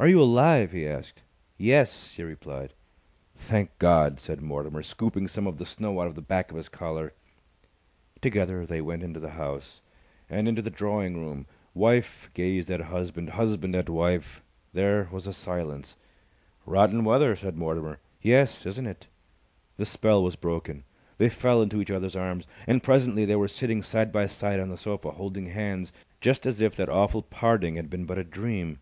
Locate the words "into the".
9.02-9.32, 10.48-10.70